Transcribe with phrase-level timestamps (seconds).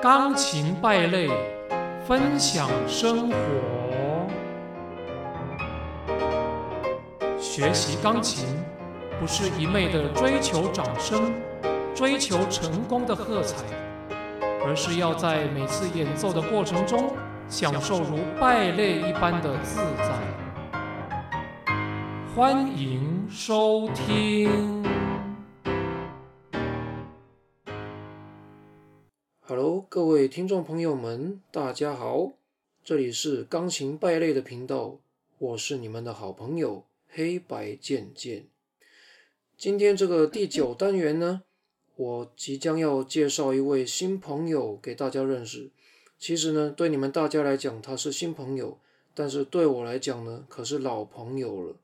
[0.00, 1.28] 钢琴败类，
[2.06, 3.36] 分享生活。
[7.40, 8.46] 学习钢琴
[9.18, 11.32] 不是一昧的追求掌声、
[11.96, 13.56] 追求成功的喝彩，
[14.64, 17.12] 而是要在每次演奏的过程中，
[17.48, 21.72] 享受如败类一般的自在。
[22.36, 24.77] 欢迎收听。
[29.98, 32.34] 各位听众朋友们，大家好，
[32.84, 35.00] 这里是钢琴败类的频道，
[35.38, 38.46] 我是你们的好朋友黑白渐渐。
[39.56, 41.42] 今天这个第九 单元呢，
[41.96, 45.72] 我即将要介绍一位新朋友给大家认识。
[46.16, 48.78] 其实呢，对你们大家来讲他是新朋友，
[49.14, 51.74] 但是对我来讲呢，可是老朋友了。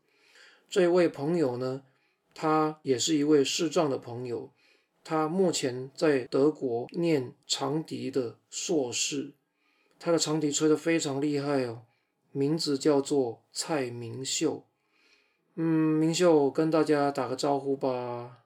[0.70, 1.82] 这位朋友呢，
[2.32, 4.50] 他也是一位视障的朋友，
[5.04, 9.34] 他目前在德国念长笛的硕士，
[10.00, 11.82] 他的长笛吹得非常厉害哦，
[12.32, 14.64] 名字叫做蔡明秀。
[15.56, 15.62] 嗯，
[16.00, 18.38] 明秀跟大家打个招呼吧。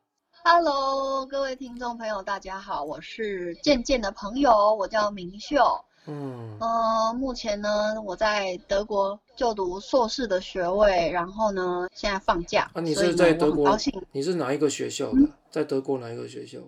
[0.42, 5.84] Hello，各位听众朋友，大家好，我是健健的朋友，我叫明秀。
[6.10, 12.70] 嗯，呃，目前呢，我在德国就读硕士的学位，然后呢，现在放假。
[12.72, 13.66] 啊，你是在德国？
[13.66, 13.92] 高兴。
[14.10, 15.18] 你是哪一个学校的？
[15.50, 16.58] 在德国哪一个学校？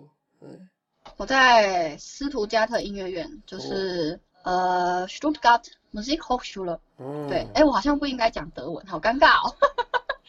[0.41, 0.69] 嗯，
[1.17, 6.77] 我在斯图加特音乐院，就是呃，Stuttgart Musikhochschule。
[6.97, 7.25] 哦。
[7.27, 9.55] 对，哎，我好像不应该讲德文，好尴尬哦。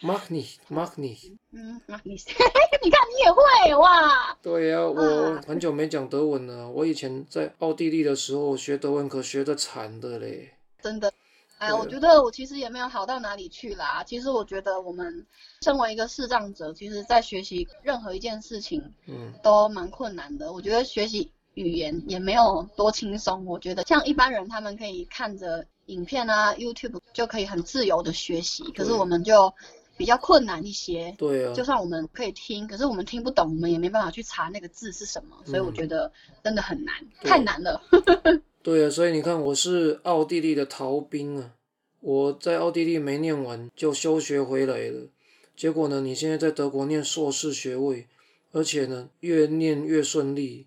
[0.04, 1.16] 马克尼，马克尼，
[1.52, 2.16] 嗯，马克尼，
[2.82, 4.36] 你看你也会哇？
[4.42, 6.68] 对呀，我很久没讲德文了。
[6.68, 10.52] 我以前在奥地利的时候学德文，可学的惨的嘞。
[10.82, 11.12] 真的，
[11.58, 14.02] 哎，我觉得我其实也没有好到哪里去啦。
[14.02, 15.24] 其实我觉得我们
[15.62, 20.52] 身为一个视障者，其实在学习任何一件事情，嗯，都蛮困难的。
[20.52, 23.46] 我觉得学习语言也没有多轻松。
[23.46, 29.54] 我觉得像一般人，他们可以看着影片啊，YouTube 就可以很自由的学习，可是我们就。
[30.02, 36.10] 比较困难一些，对啊，就算我们可以听，可是我们听不懂，我们也没办法去查那个字是什么，所以我觉得
[36.42, 37.80] 真的很难，太难了。
[38.64, 41.54] 对啊，所以你看，我是奥地利的逃兵啊，
[42.00, 45.06] 我在奥地利没念完就休学回来了，
[45.54, 48.08] 结果呢，你现在在德国念硕士学位，
[48.50, 50.66] 而且呢，越念越顺利，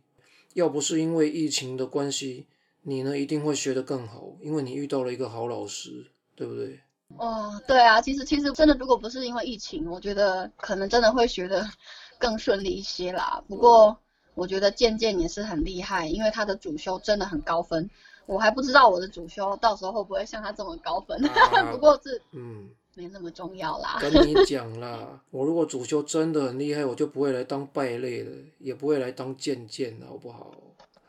[0.53, 2.45] 要不是因为疫情的关系，
[2.83, 6.05] 你呢一定会学得更好，因为你遇到了一个好老师，
[6.37, 6.79] 对不对？
[7.17, 11.65] 哦，对啊，其实其实真的，如果不是因为疫情，我觉得可能真的会学的
[12.19, 13.41] 更顺利一些啦。
[13.47, 13.97] 不过
[14.33, 17.89] 我觉得渐渐也是很厉害，因为他的主修真的很高分，
[18.25, 21.21] 我还不知道我的主修到时候会不会像他这么高分。
[21.71, 23.97] 不过是嗯，没那么重要啦。
[24.01, 30.51] 跟你 讲啦，我如果主修真的很厉害，我就不会来当败类了，也不会来当渐渐了，好不好？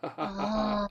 [0.02, 0.90] 哈哈哈哈。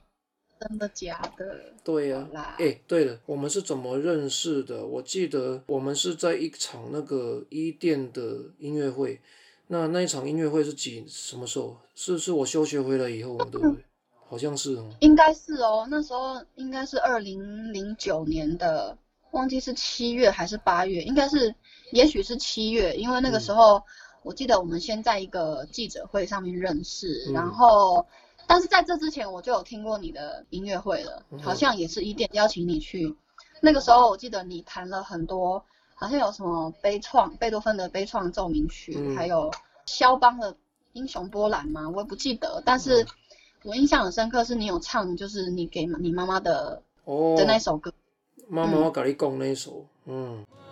[0.58, 1.60] 真的假的？
[1.84, 2.26] 对呀，
[2.58, 4.86] 哎，对了，我们是怎么认识的？
[4.86, 9.20] 我记得我们是在一场那个伊甸的音乐会，
[9.66, 11.76] 那那一场音乐会是几什么时候？
[11.94, 13.84] 是是我休学回来以后，对不对？
[14.28, 14.90] 好像是哦。
[15.00, 18.96] 应该是哦，那时候应该是二零零九年的，
[19.32, 21.54] 忘记是七月还是八月，应该是，
[21.92, 23.82] 也许是七月，因为那个时候
[24.22, 28.06] 我记得我们先在一个记者会上面认识，然后。
[28.46, 33.14] 但是在这之前，我就有听过你的音乐会了，好像也是一店邀请你去。
[33.60, 35.64] 那个时候我记得你弹了很多，
[35.94, 39.50] 好像有什么悲怆，贝多芬的悲怆奏鸣曲，还有
[39.86, 40.54] 肖邦的
[40.92, 41.88] 英雄波兰吗？
[41.88, 42.62] 我也不记得。
[42.64, 43.06] 但是
[43.64, 46.82] 我印象很深刻，是你有唱，就是你给你妈妈的
[47.36, 47.92] 的那首歌。
[48.48, 50.44] 妈妈，我跟你讲那首，嗯。
[50.44, 50.65] 哎，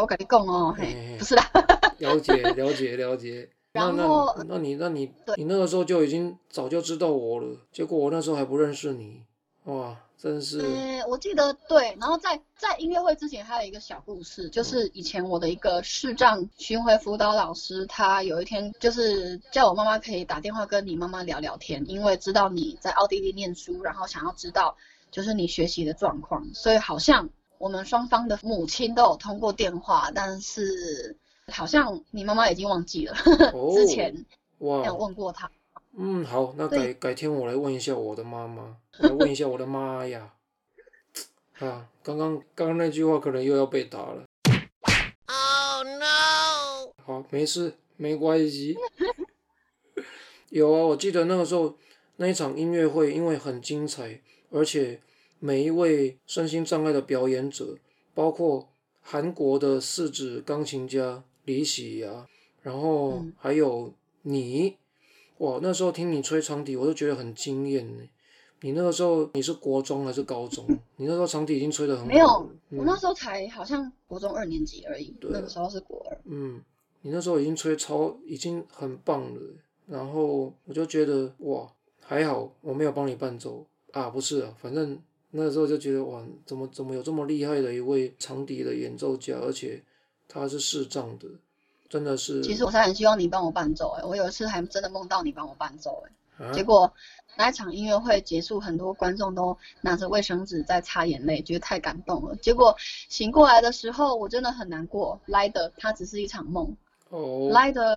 [0.00, 1.50] 我跟你讲哦，嘿，不是啦。
[1.98, 3.48] 了解，了解，了解。
[3.72, 9.22] 然后，那你，那你，你那个时候就已经早就知道我了，结果我那时候还不认识你，
[9.64, 10.62] 哇，真是。
[10.62, 11.96] 嗯，我记得对。
[12.00, 24.76] 然后在在音乐会之前还有一个小故事，就是以前我的一个视障巡回辅导老师，他有一天就是叫我妈妈可以打电话跟你妈妈聊聊天，因为知道你在奥地利念书，然后想要知道。
[25.10, 31.16] 就是你学习的状况，所以好像我们双方的母亲都有通过电话，但是
[31.48, 33.14] 好像你妈妈已经忘记了
[33.74, 34.24] 之前
[34.58, 35.50] 有问过她。
[35.96, 40.32] 嗯，好，那改改天我来问一下我的妈妈，来问一下我的妈呀。
[41.58, 44.24] 啊，刚刚刚刚那句话可能又要被打了。
[45.26, 46.92] Oh no！
[47.04, 48.76] 好，没事，没关系。
[50.50, 51.76] 有啊，我记得那个时候
[52.16, 54.20] 那一场音乐会，因为很精彩。
[54.50, 55.00] 而且
[55.40, 57.76] 每一位身心障碍的表演者，
[58.14, 58.68] 包括
[59.00, 62.26] 韩国的四指钢琴家李喜呀，
[62.62, 63.92] 然后还有
[64.22, 64.76] 你，
[65.38, 68.02] 哇，那时候听你吹长笛，我都觉得很惊艳呢。
[68.60, 70.66] 你那个时候你是国中还是高中？
[70.96, 72.08] 你那时候长笛已经吹得很好。
[72.08, 72.26] 没有，
[72.70, 75.14] 我那时候才好像国中二年级而已。
[75.20, 76.20] 那个时候是国二。
[76.24, 76.60] 嗯，
[77.02, 79.40] 你那时候已经吹超，已经很棒了。
[79.86, 85.00] 然后我就觉得哇，还好我没有帮你伴奏啊，不是啊，反正
[85.30, 89.82] 那个时候就觉得哇，怎么怎么有这么厉害的一位长笛的演奏家，而且
[90.26, 91.26] 他是视障的，
[91.88, 92.42] 真的是。
[92.42, 96.02] 其实我是很希望你帮我伴奏哎，我有一次还真的梦到你帮我伴奏
[96.38, 96.92] 哎，结果。
[97.36, 102.34] 那一场音乐会结束，很多观众都拿着卫生纸在擦眼泪，觉得太感动了。
[102.34, 102.74] 结果
[103.08, 105.20] 醒过来的时候，我真的很难过。
[105.24, 106.76] 来的，它只是一场梦。
[107.10, 107.48] 哦。
[107.52, 107.96] 来的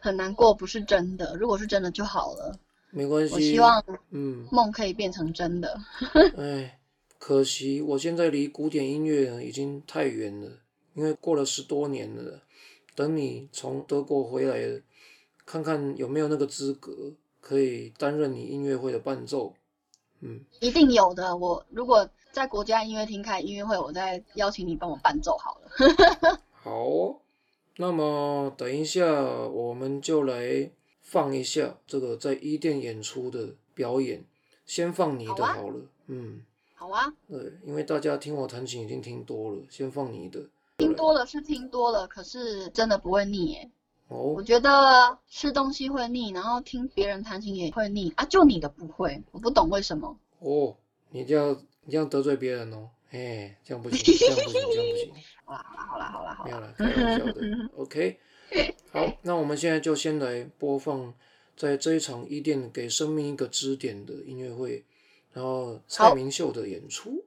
[0.00, 1.36] 很难过，不是真的。
[1.36, 2.58] 如果是真的就好了。
[2.94, 3.34] 没关系。
[3.34, 5.78] 我希望，嗯，梦可以变成真的。
[6.38, 6.78] 哎，
[7.18, 10.48] 可惜我现在离古典音乐已经太远了，
[10.94, 12.40] 因为过了十多年了。
[12.94, 14.80] 等你从德国回来，
[15.44, 17.12] 看看有没有那个资格。
[17.46, 19.52] 可以担任你音乐会的伴奏，
[20.20, 21.36] 嗯，一定有的。
[21.36, 26.40] 我如果在国家音乐厅开音乐会，我再邀请你帮我伴奏好了。
[26.64, 27.20] 好，
[27.76, 30.70] 那么等一下我们就来
[31.14, 34.24] 放一下这个在伊甸演出的表演，
[34.66, 35.80] 先放你的好了。
[36.08, 36.42] 嗯，
[36.74, 37.14] 好啊。
[37.28, 40.40] 对，因为大家听我弹琴已经听多了，先放你的。
[40.78, 43.70] 听多了是听多了，可是真的不会腻耶。
[44.08, 50.18] 哦我觉得吃东西会腻，然后听别人弹琴也会腻啊，就你的不会，我不懂为什么。
[50.40, 50.76] 哦，
[51.10, 55.14] 你这样你这样得罪别人哦，哎，这样不行，这样不行，这样不行。
[55.46, 57.70] 好啦好啦好啦好啦，没有啦，开玩笑的。
[57.78, 58.18] OK，
[58.94, 61.12] 好，那我们现在就先来播放
[61.56, 64.84] 在这一场伊甸给生命一个支点的音乐会，
[65.32, 67.24] 然后蔡明秀的演出。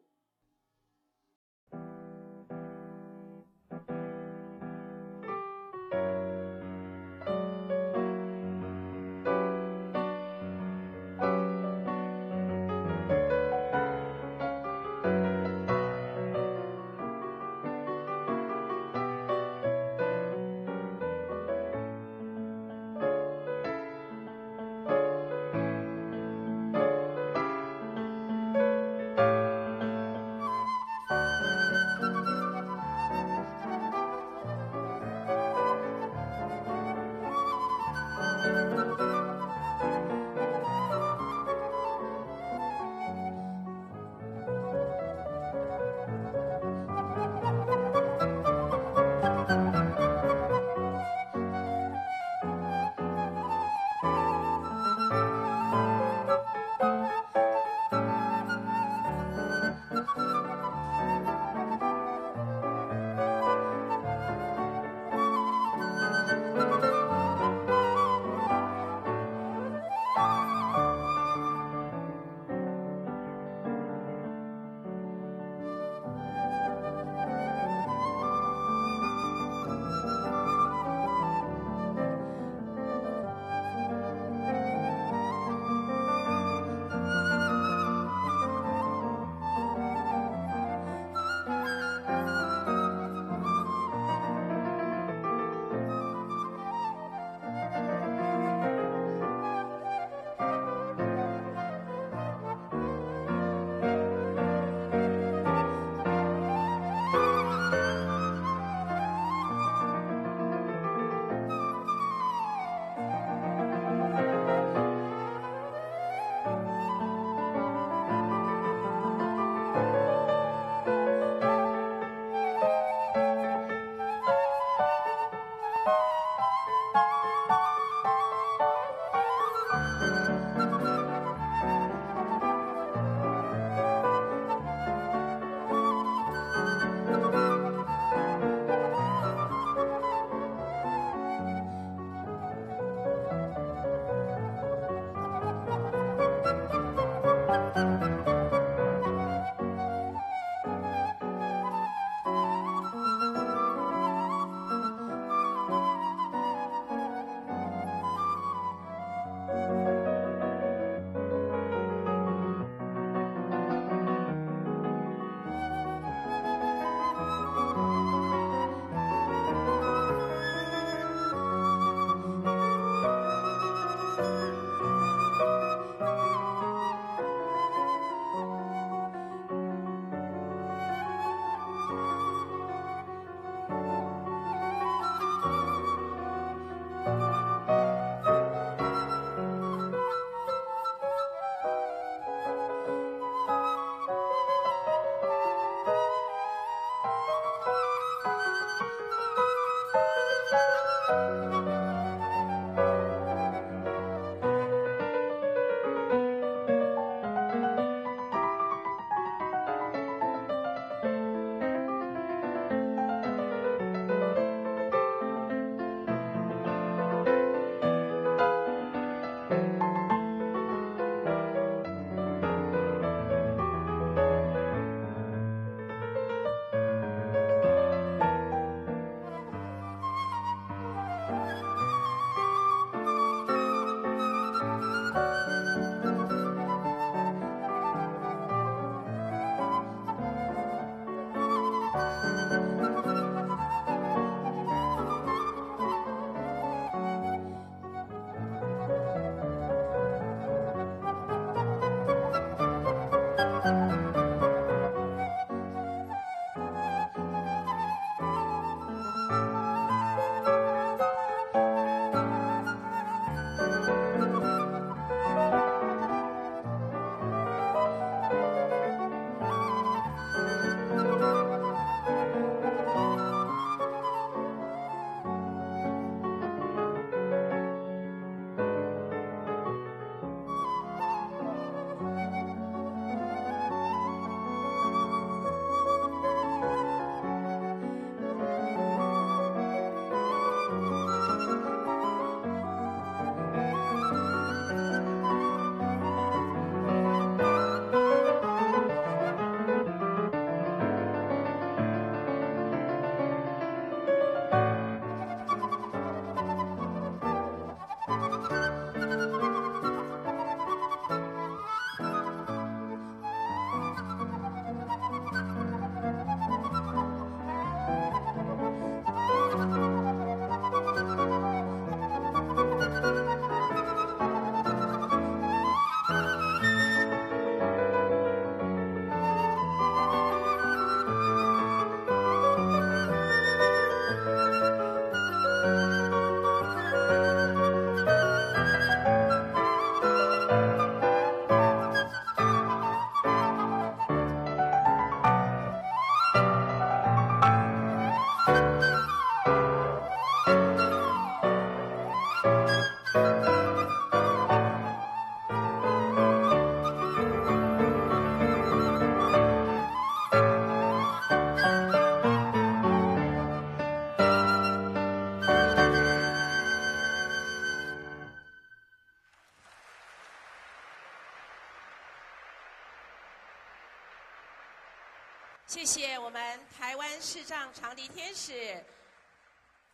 [377.73, 378.83] 长笛天使，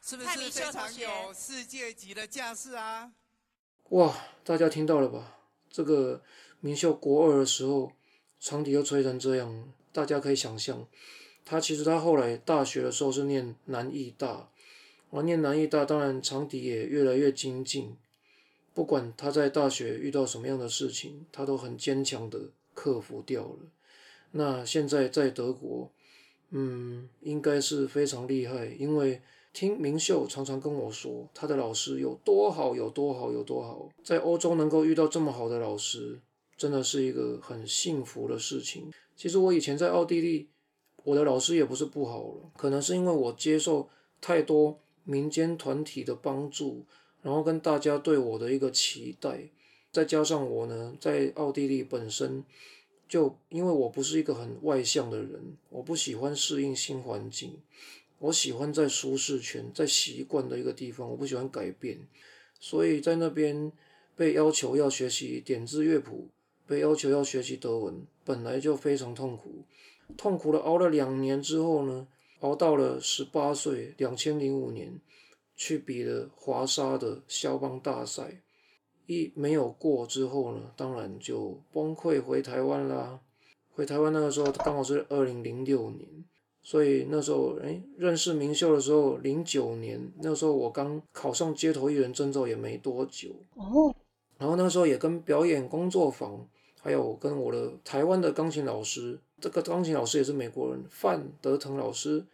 [0.01, 3.12] 是不是非常有世界级的架势啊？
[3.89, 5.38] 哇，大家听到了吧？
[5.70, 6.22] 这个
[6.60, 7.92] 明秀国二的时候，
[8.39, 10.88] 长笛又吹成这样，大家可以想象，
[11.46, 14.50] 他其实他后来大学的时候是念南艺大，
[15.10, 17.98] 我念南艺大，当然长笛也越来越精进。
[18.74, 23.60] 不管他在大学遇到什么样的事情，他都很坚强的克服掉了。
[24.32, 25.92] 那现在在德国，
[26.55, 29.19] 嗯，应该是非常厉害，因为
[29.51, 33.89] 听明秀常常跟我说，他的老师有多好，有多好，有多好。
[34.03, 36.19] 在欧洲能够遇到这么好的老师，
[36.55, 38.91] 真的是一个很幸福的事情。
[39.15, 40.48] 其实我以前在奥地利，
[41.03, 43.89] 我的老师也不是不好了，可能是因为我接受
[44.22, 46.86] 太多民间团体的帮助，
[47.24, 49.50] 然后跟大家对我的一个期待，
[49.91, 52.43] 再加上我呢，在奥地利本身。
[53.07, 57.62] 就因为我不是一个很外向的人，我不喜欢适应新环境，
[58.19, 62.07] 我喜欢在舒适圈，在习惯的一个地方，我不喜欢改变，
[62.60, 63.72] 所以在那边
[64.15, 66.29] 被要求要学习点字乐谱，
[66.65, 69.63] 被要求要学习德文，本来就非常痛苦，
[70.17, 72.07] 痛苦的熬了两年之后呢，
[72.39, 75.00] 熬到了十八岁，两千零五年
[75.55, 78.41] 去比了华沙的肖邦大赛。
[79.05, 83.19] 一没有过之后呢，当然就崩溃回台湾啦。
[83.75, 86.07] 回台湾那个时候刚好是二零零六年，
[86.62, 93.93] 所以那时候哎认识明秀的时候，零九年那时候我刚考上街头艺人证照也没多久哦。
[94.38, 96.48] 然后那时候也跟表演工作坊，
[96.81, 102.25] 还有跟我的台湾的钢琴老师，这个钢琴老师也是美国人范德腾老师，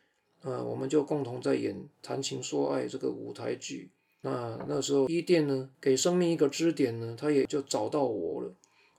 [0.41, 3.89] 呃，我们就共同在演《谈情说爱》这个舞台剧。
[4.21, 8.53] 那那时候伊甸呢，给生命一个支点呢，他也就找到我了，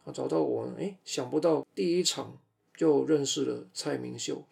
[0.04, 2.38] 啊，找到我，哎，想不到第一场
[2.74, 4.42] 就认识了蔡明秀，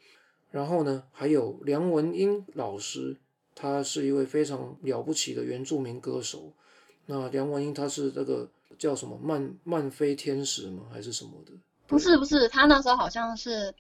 [0.50, 3.16] 然后呢，还有梁文音老师，
[3.54, 6.52] 他是一位非常了不起的原住民歌手。
[7.06, 8.46] 那梁文音他是这个
[8.78, 10.82] 叫什么曼曼飞天使吗？
[10.92, 11.52] 还是什么的？
[11.87, 13.75] 不是不是，他那时候好像是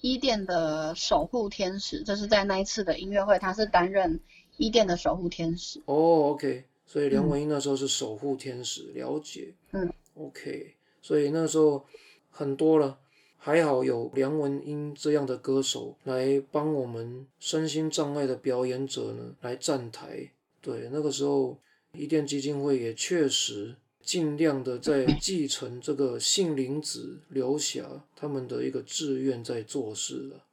[0.00, 4.18] 伊甸的守护天使，就是在那一次的音乐会，他是担任。
[4.60, 11.82] 伊甸的守护天使哦，OK，所以梁文音那时候是守护天使，了解，嗯，OK，所以那时候
[12.28, 12.98] 很多了，
[13.38, 20.30] 还好有梁文音这样的歌手来帮我们身心障碍的表演者呢来站台。
[20.60, 21.56] 对，那个时候
[21.94, 30.44] 伊甸基金会也确实尽量的在继承这个杏林子刘霞他们的一个志愿在做事了，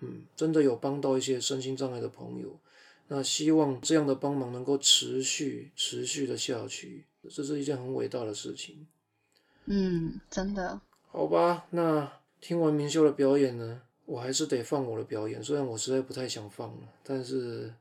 [0.00, 2.54] 嗯，真的有帮到一些身心障碍的朋友。
[3.08, 8.86] 那希望这样的帮忙能够持续、持续的下去，这是一件很伟大的事情。
[9.66, 10.80] 嗯，真的。
[11.10, 17.72] 好吧，那听完明秀的表演呢，我还是得放我的表演，虽然我实在不太想放了，但是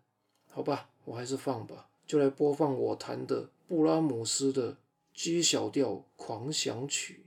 [0.52, 1.90] 好吧，我还是放吧。
[2.08, 4.78] 就来播放我弹的布拉姆斯的
[5.14, 7.25] G 小调狂想曲。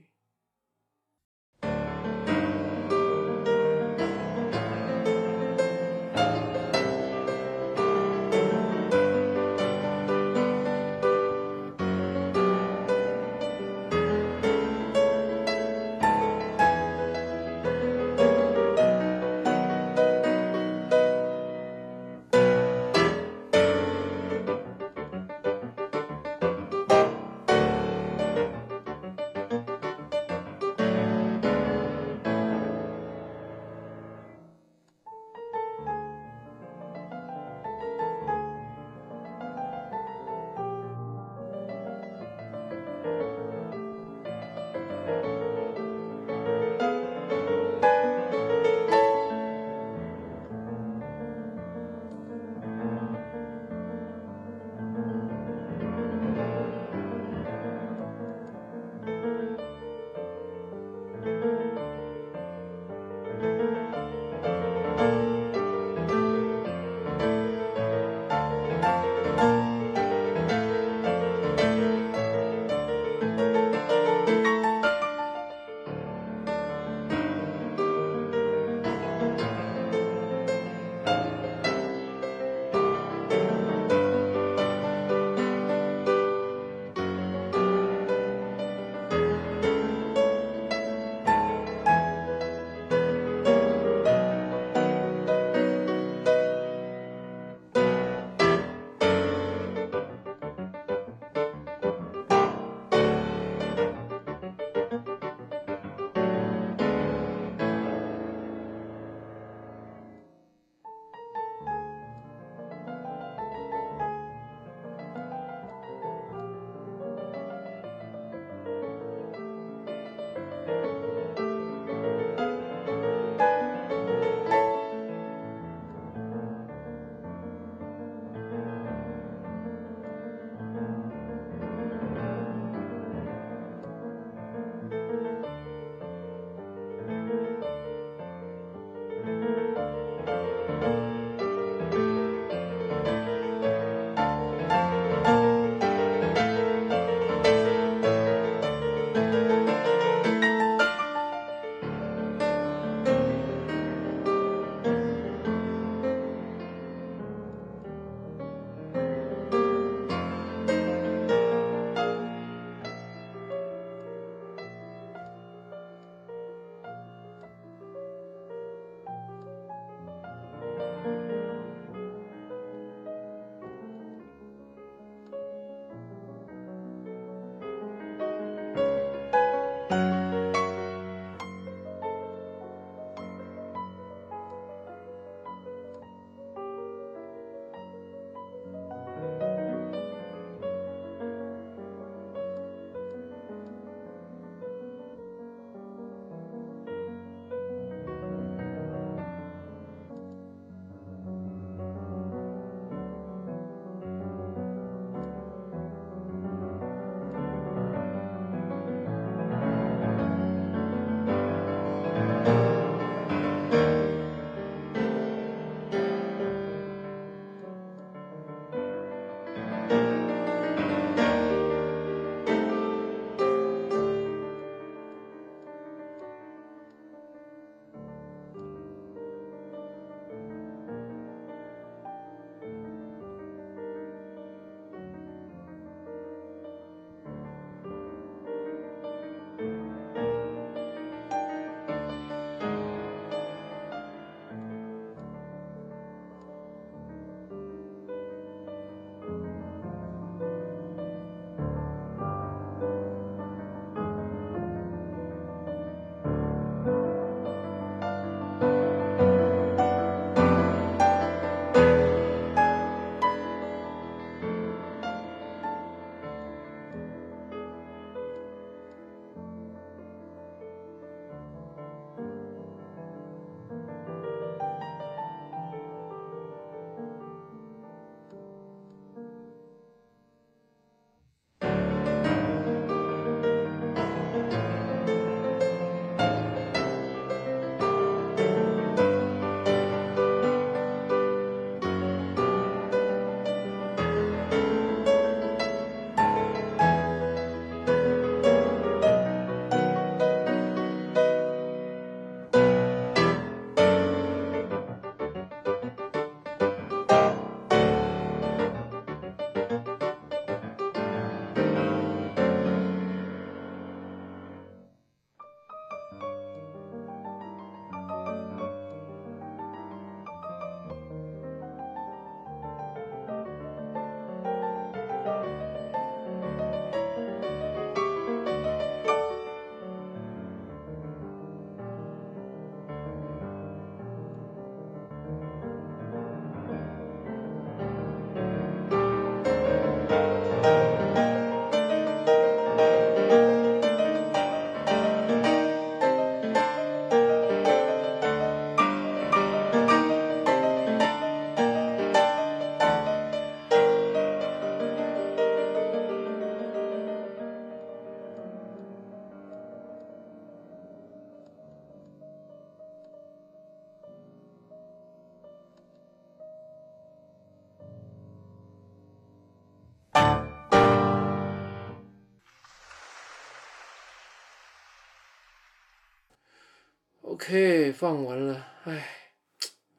[377.29, 379.05] OK，放完了，唉，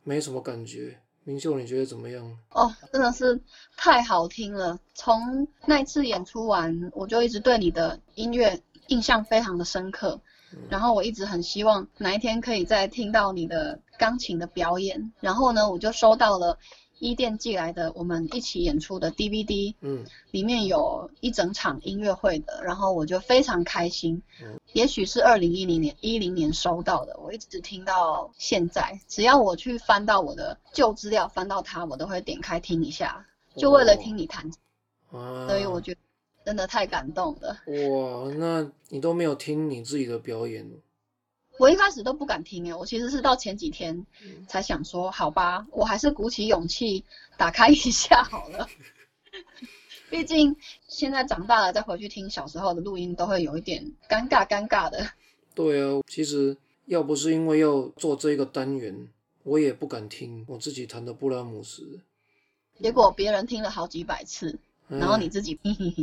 [0.02, 0.98] 没什么感觉。
[1.22, 2.36] 明秀，你觉得怎么样？
[2.50, 3.40] 哦，真的是
[3.76, 4.80] 太好听了。
[4.94, 10.20] 从那次演出完，我就一直对你的音乐印象非常的深刻。
[10.68, 15.12] 然后我一直很希望哪一天可以再听到你的钢琴的表演。
[15.20, 16.58] 然后呢，我就收到了。
[17.00, 24.22] 伊甸寄来的我们一起演出的 DVD，嗯，里面有一整场音乐会的，然后我就非常开心。
[24.42, 34.50] 嗯，也许是二零一零年一零年收到的，我一直听到现在，只要我去翻到我的旧资料，翻到它，我都会点开听一下，就为了听你弹。
[35.10, 36.00] 啊，所以我觉得
[36.44, 37.56] 真的太感动了。
[37.66, 40.70] 哇，那你都没有听你自己的表演？
[41.60, 44.06] 我一开始都不敢听诶，我其实是到前几天
[44.48, 47.04] 才想说，好吧，我还是鼓起勇气
[47.36, 48.66] 打开一下好了。
[50.08, 50.56] 毕竟
[50.88, 55.06] 现在长大了，再回去听小时候的录音，都会有一点尴尬尴尬的。
[55.54, 59.10] 对啊，其实要不是因为要做这个单元，
[59.42, 62.00] 我也不敢听我自己弹的布拉姆斯。
[62.80, 65.60] 结果别人听了好几百次，然后你自己，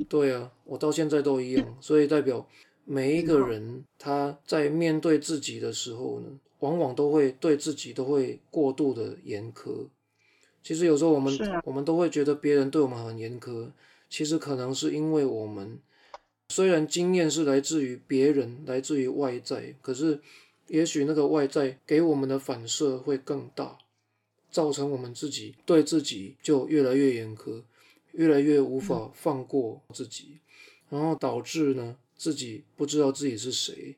[0.07, 2.45] 对啊，我到现在都一样， 所以代表。
[2.89, 9.88] 每一个人他在面对自己的时候呢，往往都会对自己都会过度的严苛。
[10.63, 13.71] 其实有时候我们我们都会觉得别人对我们很严苛，
[14.10, 15.78] 其实可能是因为我们
[16.47, 20.21] 虽然经验是来自于别人，来自于外在，可是
[20.67, 23.78] 也许那个外在给我们的反射会更大，
[24.50, 27.63] 造成我们自己对自己就越来越严苛，
[28.13, 30.39] 越来越无法放过自己，
[30.89, 31.97] 然后导致呢。
[32.17, 33.95] 自己不知道自己是谁，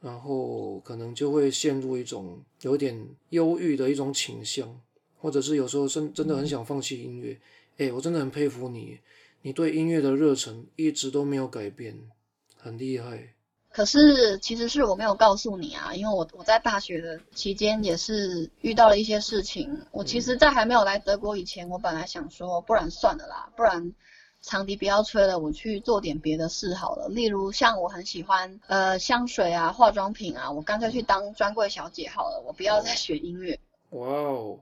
[0.00, 4.80] 然后可能就会陷入一种有点忧郁的一种倾向，
[5.18, 7.40] 或者是有时候真真的很想放弃音乐。
[7.78, 8.98] 哎，我真的很佩服你，
[9.42, 11.96] 你对音乐的热忱一直都没有改变，
[12.58, 13.32] 很厉害。
[13.70, 19.80] 可是其实是我没有告诉你啊，因为我我在大学的期间也是遇到了一些事情。
[19.92, 23.94] 我其实，在还没有来德国以前，我本来想说，不然算了啦，不然。
[24.42, 27.08] 长笛不要吹了，我去做点别的事好了。
[27.08, 33.58] 例如像我很喜欢呃香水啊、化妆品啊，我干脆去当专柜小姐好了，我不要再学音乐。
[33.90, 34.58] 哇哦，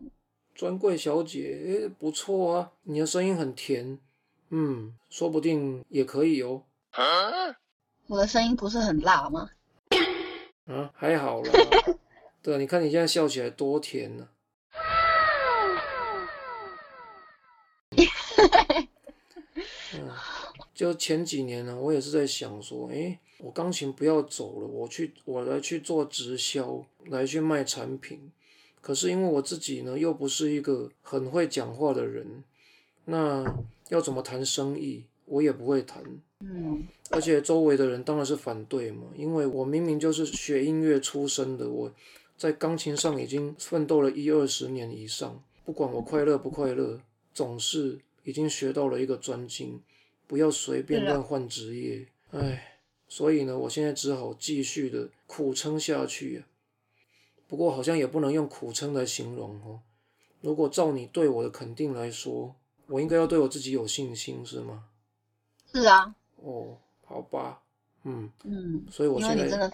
[0.54, 3.98] 专柜小姐，诶，不错啊，你的声音很甜，
[4.50, 6.62] 嗯，说不定也可以哦。
[8.06, 9.48] 我的声音不是很辣吗？
[10.66, 11.52] 啊，还好啦。
[12.42, 14.28] 对，你看你现在笑起来多甜呢。
[20.80, 28.32] 就前几年呢，我也是在想说，哎，我钢琴不要走了，我去，我来去做直销，来去卖产品。
[28.80, 32.42] 可是因为我自己呢，又不是一个很会讲话的人，
[33.04, 33.44] 那
[33.90, 36.02] 要怎么谈生意，我也不会谈。
[36.38, 36.88] 嗯。
[37.10, 41.92] 而且周围的人当然是反对嘛，因为我明明就是学音乐出身的，我
[42.38, 46.98] 在钢琴上已经奋斗了一二十年以上，不管我快乐不快乐，
[47.34, 49.78] 总是已经学到了一个专精。
[50.30, 56.44] 不要随便乱换职业，哎，所以呢，我现在只好继续的苦撑下去。
[57.48, 59.80] 不过好像也不能用苦撑来形容哦。
[60.40, 62.54] 如果照你对我的肯定来说，
[62.86, 64.84] 我应该要对我自己有信心，是吗？
[65.74, 66.14] 是啊。
[66.36, 67.60] 哦，好吧，
[68.04, 69.72] 嗯嗯，所以我现在真的，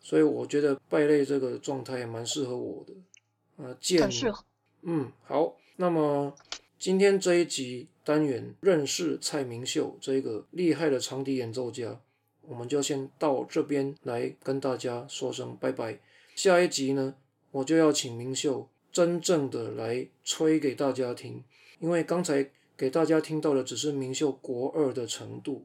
[0.00, 4.42] 所以我觉得败类这个状态也蛮适合我的，啊，很适合。
[4.80, 6.34] 嗯，好，那么
[6.78, 7.88] 今天这一集。
[8.04, 11.98] 单元认识蔡明秀这个厉害的长笛演奏家，
[12.42, 15.98] 我们就先到这边来跟大家说声拜拜。
[16.34, 17.14] 下一集呢，
[17.50, 21.42] 我就要请明秀真正的来吹给大家听，
[21.78, 25.64] 因为刚才给大家听到的只是明秀国二的程度，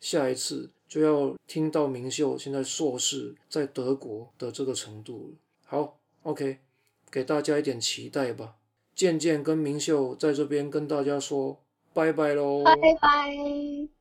[0.00, 5.38] 下一次就要听到明秀现在硕士在德国的这个程度了。
[5.64, 6.58] 好，OK，
[7.10, 8.54] 给大家一点期待吧。
[8.96, 11.60] 渐渐跟明秀在这边跟大家说
[11.92, 13.95] 拜拜喽，拜拜。